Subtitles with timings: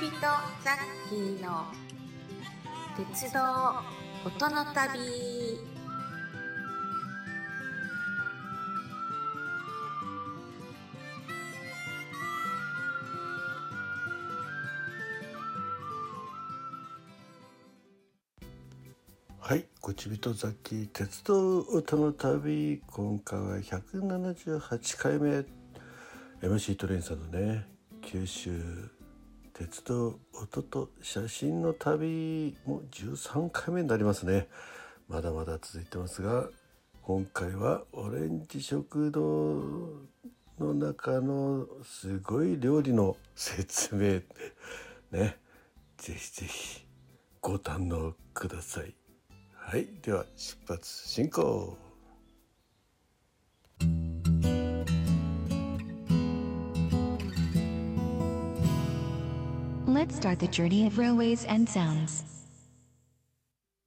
[0.00, 1.66] 人ザッキーの
[2.96, 3.40] 鉄道
[4.24, 4.98] 音の旅。
[19.38, 22.80] はい、こちびとザッキー鉄道音の旅。
[22.90, 25.44] 今回は178回目。
[26.40, 27.66] MC トレインさんのね
[28.00, 28.50] 九州
[29.60, 34.48] 鉄道音と写真の旅も13回目になりますね
[35.06, 36.48] まだまだ続いてますが
[37.02, 39.20] 今回はオレンジ食堂
[40.58, 44.22] の中のすごい料理の説明
[45.12, 45.36] ね
[45.98, 46.86] ぜひぜひ
[47.42, 48.94] ご堪能ください
[49.52, 51.89] はい、では出発進行。
[60.00, 62.24] Let's start the journey of railways and sounds.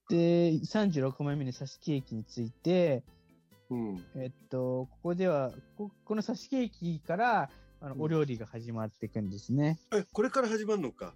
[0.09, 3.01] で、36枚目の挿し木駅について、
[3.71, 7.49] うん、えっと、ここでは、ここの挿し木駅から、
[7.81, 9.79] あの、うんお料理が始まっていくんですね。
[9.91, 11.15] え、これから始まるのか。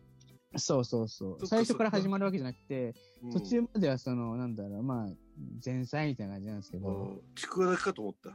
[0.56, 1.45] そうそうそう。
[1.45, 5.08] 最初から始まるわけじゃなくて、うん途中まではその、なんだろう、まあ、
[5.64, 8.32] 前菜みたいな感じなんですけど、うんちくわだけかと思った。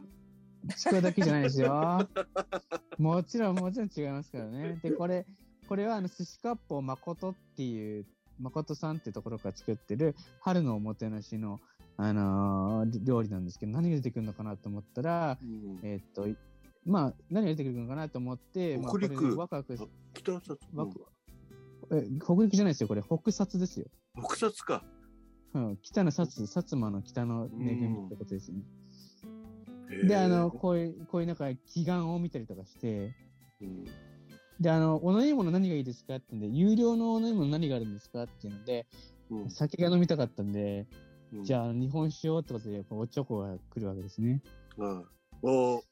[0.76, 2.08] ちくわだけじゃないですよ。
[2.98, 4.78] もちろん、もちろん違いますからね。
[4.80, 5.26] で、これ、
[5.68, 8.06] これはあの、寿司割烹誠っていう、
[8.38, 11.60] 誠さんっていうところから作ってる、春のおもてなしの、
[11.96, 16.26] あのー料理なんですけど、何が出てくるのかなと思ったら、うん、えーっと、
[16.84, 19.76] まあ、何が出てくるのかなと思って、まあ、これ北陸ワクワク、
[20.14, 21.06] 北札、ワク
[21.92, 23.86] え、北陸じゃないですよ、これ、北薩ですよ。
[24.24, 24.82] 北札か。
[25.54, 28.62] うん、北の薩、薩摩の北の恵みってことですね。
[30.08, 33.14] で、あの、、こういう、こういうなんか、祈願を見たりとかして、
[33.60, 33.84] うん
[34.60, 38.86] で、あの、お飲み物何がいいですかってんで、有料のお飲み物何があるんですかっていうので、
[39.30, 40.86] うん酒が飲みたかったんで、
[41.32, 44.42] うん、じゃあ、日本酒をってことで、こうおチョコが来るわけですね。
[44.78, 45.02] あ
[45.42, 45.82] お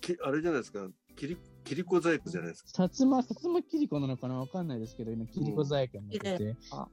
[0.00, 0.88] きあれじゃないですか。
[1.16, 2.84] キリ、キリコ細工じゃないですか。
[2.84, 6.56] 薩摩、薩摩切子なのかなわかんないですけど、今、切子細工になってて。
[6.72, 6.88] あ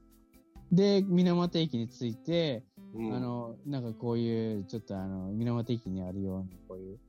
[0.72, 2.64] で、水俣駅に着いて、
[2.96, 7.00] うん、あの、なんかこういう、ちょっとあの、水俣駅にあるような、こういう、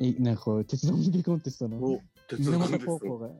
[0.00, 2.78] えなんかこう、鉄道向けコンテストの、お、鉄水俣。
[2.84, 3.30] 高校が、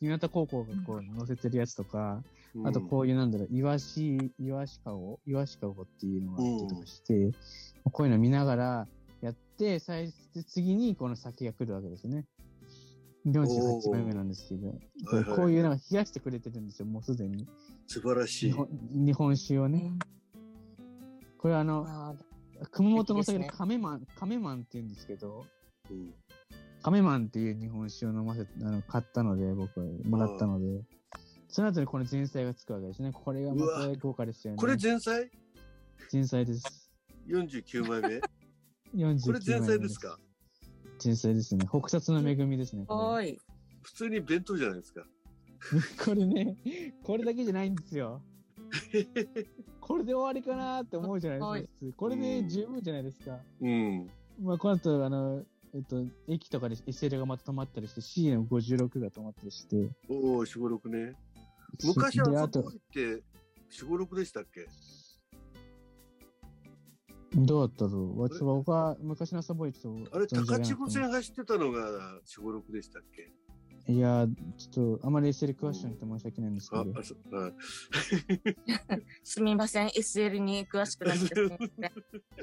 [0.00, 2.22] 水俣高校がこう、載せてるやつとか、
[2.54, 7.32] うんあとこういうなんだろう、イワシ、イワシカゴイワシカゴっていうのがあったりとかして、
[7.84, 8.88] こういうの見ながら
[9.20, 9.78] やって、
[10.48, 12.24] 次にこの先が来るわけですね。
[13.26, 17.46] 48枚目なんですけど、こはいはいうこういうなんか冷やしてくれてるんですよ、もうすでに。
[17.86, 18.52] 素晴らしい。
[18.52, 19.92] 日本日本酒をね。
[21.38, 22.14] これあの、あ
[22.70, 25.44] 熊本のお酒で亀マン、亀マンって言うんですけど、
[25.90, 26.14] うん
[26.86, 30.84] 亀マンっていう日本酒を飲ませ、あの、買ったので、僕はもらったので、
[31.48, 33.10] その後にこの前菜がつくわけですね。
[33.12, 34.56] これがまた豪華ですよね。
[34.56, 35.28] これ前菜？
[36.12, 36.92] 前菜です。
[37.26, 38.22] ?49 枚
[38.94, 40.16] 目？49これ前菜ですか？
[41.04, 41.66] 前菜ですね。
[41.66, 42.84] 北薩の恵みですね。
[42.84, 43.38] ーこはーい。
[43.82, 45.00] 普通に弁当じゃないですか。
[45.72, 46.56] れ これね、
[47.02, 48.22] これだけじゃないんですよ。
[49.80, 51.92] これで終わりかなって思うじゃないですか普通。
[51.96, 53.40] これで十分じゃないですか。
[53.60, 54.08] うん。
[54.40, 55.44] まあ、この後、あの、
[55.76, 59.90] えっと、駅とかで SL がまた止まったりして、CN56 が止まったりして。
[60.08, 61.12] おお、四五六ね。
[61.84, 63.22] 昔はで、あそこと、って
[63.68, 64.66] 四五六でしたっけ？
[67.34, 73.02] どうだったろう私は僕は昔のサボイチとあれ、存じ上げなくて高千穂線走ってたのが四五六でしたっ
[73.86, 73.92] け？
[73.92, 74.26] いや、
[74.56, 77.52] ちょっと、あまり SL 詳しくなくて申し訳ないんですけど、ああ、そあ
[79.22, 79.88] すみません。
[79.88, 81.92] SL に詳しくなくてすみません。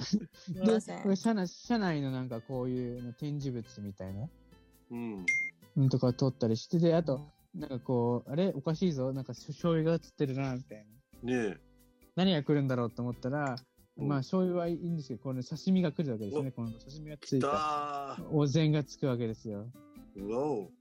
[0.03, 0.17] す
[0.53, 1.15] みまで、せんこれ。
[1.15, 4.27] 車内、車内のなんかこういうの展示物みたいな、
[4.91, 5.25] うん。
[5.77, 7.21] うんとか撮ったりして、で、あと、
[7.55, 10.85] なんかこう、あれおかしいぞなんか醤油が映ってるな、みたい
[11.23, 11.31] な。
[11.31, 11.57] ねえ。
[12.15, 13.55] 何が来るんだろうと思ったら、
[13.97, 16.51] うんまあ、醤油はいいんですけど、この刺身が来るわけですね。
[16.51, 18.29] この刺身がついただー。
[18.31, 19.67] お膳がつくわけですよ。
[20.15, 20.71] うわお。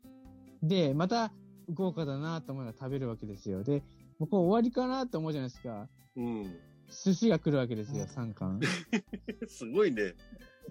[0.62, 1.32] で、また
[1.72, 3.62] 豪華だなと思いながら食べるわけですよ。
[3.62, 3.82] で、
[4.18, 5.88] もうこう終わりかなと思うじゃないですか。
[6.16, 6.56] うん。
[6.92, 8.60] 寿司が来るわけですよ、3貫。
[9.48, 10.14] すごいね。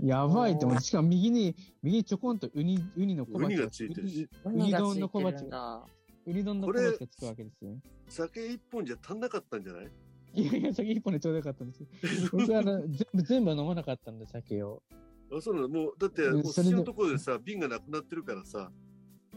[0.02, 5.86] やばいと思って、しかも右に、右にちょこんとウニ、ウニの小ウニ鉢がついてるしウニ丼の小鉢るんだ。
[6.26, 7.72] ウニ丼の小鉢がつくわけですよ。
[8.08, 9.92] 酒一本じゃ足んなかったんじゃない？
[10.34, 11.88] いやいや、先一本でちょうどよかったんですよ。
[12.32, 14.82] 僕はあの、 全部、全部は飲まなかったんで、酒を。
[15.30, 18.72] あ、そうなのもう、だって、うんそれでお寿司のところでさ、瓶がなくなってるからさ。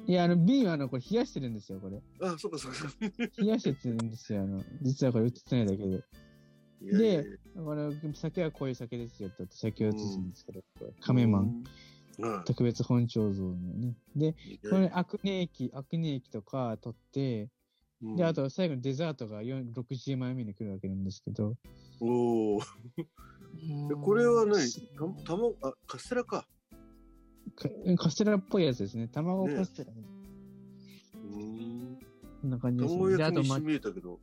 [0.06, 2.00] いや、あの、瓶はあの、これ冷やしてるんですよ、これ。
[2.20, 2.78] あ、そうかそうか。
[3.38, 6.04] 冷やしてるんですよ、あの、実はこれ映ってないだけで。
[6.92, 11.64] で、この酒はこういう酒ですよって言って酒を映すんですけど、これ亀マン。
[12.18, 12.44] うん。
[12.44, 13.96] 特別本醸造のね。
[14.14, 14.34] で、
[14.70, 17.50] これ、アクネ液、アクネ液とか取って、
[18.02, 21.56] うんで、あと最後にデザートが4 60枚目に来るわけなんですけど、
[22.00, 22.60] おお。
[22.60, 24.56] でこれは何？
[25.24, 26.46] た卵あカステラか。
[27.56, 29.08] かカステラっぽいやつですね。
[29.08, 29.92] 卵ねカステラ。
[29.92, 31.98] うん。
[32.42, 33.16] こんな感じです、卵ね。
[33.16, 34.20] で、あと、ま焼きにし、見えたけど。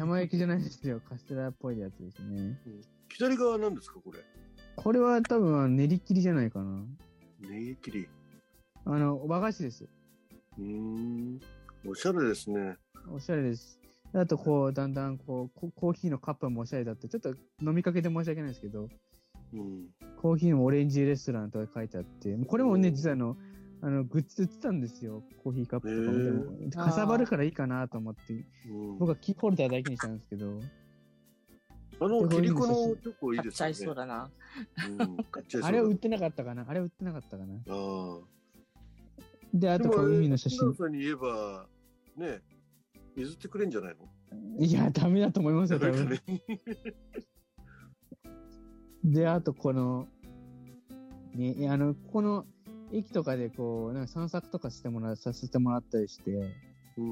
[0.00, 1.00] 卵焼きじゃないですよ。
[1.06, 2.58] カステラっぽいやつですね。
[3.10, 4.18] 左側なんですかこれ？
[4.74, 6.82] これは多分練り切りじゃないかな。
[7.40, 8.08] ネギ切り。
[8.86, 9.86] あの、和菓子です。
[10.58, 11.38] うん。
[11.86, 12.78] おしゃれですね。
[13.12, 13.78] おしゃれです。
[14.14, 18.88] であと、こう、だんだん、こう、ココーヒーのカップもおしゃれだって、ちょっと飲みかけて申し訳ないですけど、
[19.52, 19.88] うん。
[20.16, 23.36] コーヒーのオレンジレストランとか書いてあって、これもね、実はあの、
[23.82, 25.22] あの、グッズ売ってたんですよ。
[25.42, 26.58] コーヒーカップとかも。
[26.58, 28.34] でもかさばるからいいかなと思って、
[28.68, 28.98] うん。
[28.98, 30.60] 僕はキーホルダーだけにしたんですけど、
[31.98, 34.06] あの、で切り子のチョコいい買っちゃいですよね。
[35.30, 35.68] 買っちゃいそうだ。
[35.68, 36.66] あれは売ってなかったかな？
[36.68, 37.54] あれは売ってなかったかな？
[37.54, 38.18] ああ。
[39.52, 40.74] で、あと、こう、海の写真。
[40.74, 41.66] さんに言えば、
[42.16, 42.40] ね、
[43.16, 44.64] 譲ってくれんじゃないの？
[44.64, 46.20] いや、ダメだと思いますよ、多分。
[49.02, 50.06] で、あとこの、
[51.34, 52.46] ね、いやあの、この
[52.92, 56.30] 駅とかでこう、なんか散策とかしてもらさせてもらったりして、
[56.96, 57.02] う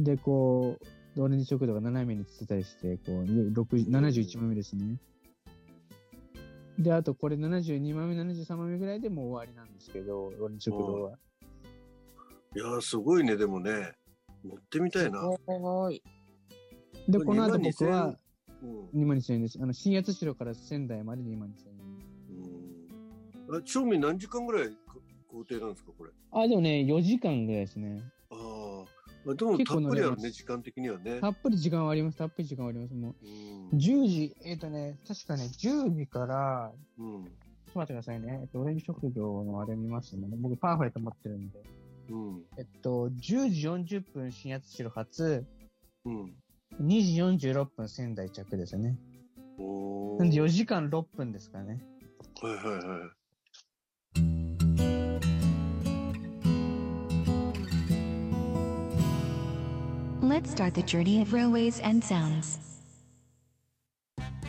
[0.00, 0.02] ん。
[0.02, 0.78] で、こ
[1.16, 4.96] う、オレンジ食堂が斜めにつってたりして、こう、6 71枚目ですね。
[6.78, 11.18] で、あとこれ72枚目、73枚目ぐらいでもう終わりなんですけど、オレンジ食堂は。
[12.56, 13.92] いやー、すごいね、でもね。
[14.44, 15.20] 乗ってみたいな。
[15.20, 16.02] すごい。
[17.08, 18.18] で、この後2万僕は
[18.62, 19.02] うん。
[19.02, 19.58] 2万2000円です。
[19.60, 21.74] あの、新八代から仙台まで2万2000円。
[22.30, 22.79] うん。
[23.58, 24.74] あ、正味何時間ぐらいか
[25.28, 26.10] 工程なんですか、これ？
[26.32, 28.02] あ、でもね、4時間ぐらいですね。
[28.30, 28.84] あー
[29.30, 29.34] あ。
[29.34, 31.20] でも、結たっぷりあるね、時間的にはね。
[31.20, 32.18] たっぷり時間はあります。
[32.18, 32.94] たっぷり時間はあります。
[32.94, 33.14] もう、
[33.72, 33.78] うん。
[33.78, 37.24] 10時、えっ、とね、確かね、10時から、うん。
[37.24, 38.38] ちょっと待ってくださいね。
[38.42, 40.26] えっと、オレンジ食堂のあれ見ますね。
[40.40, 41.62] 僕パンフレット持ってるんで。
[42.08, 42.42] うん。
[42.56, 43.68] えっと、10時
[43.98, 45.46] 40分新八代発、
[46.04, 46.34] うん。
[46.80, 48.96] 2時46分仙台着ですよね。
[49.58, 51.80] おなんでー4時間6分ですかね。
[52.42, 53.10] はいはいはい。
[60.30, 62.60] Let's start the journey of railways and sounds.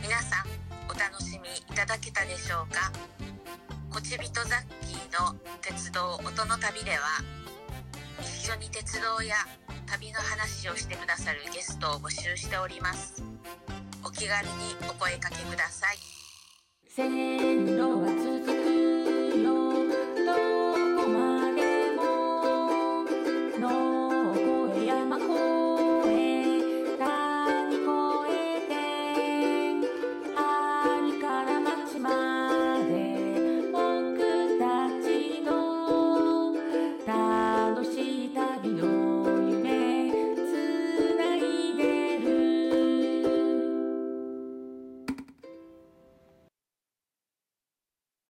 [0.00, 0.46] 皆さん
[0.88, 2.92] お楽しみいただけたでしょうか？
[3.90, 6.98] こちびとザッキーの鉄道音の旅では
[8.20, 9.34] 一緒に鉄道や
[9.86, 13.20] 旅の話をしてくださるゲストを募集しております。
[14.04, 14.52] お気軽に
[14.88, 15.96] お声かけください。
[16.88, 18.11] 線路は